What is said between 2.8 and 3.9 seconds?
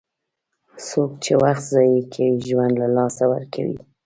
له لاسه ورکوي.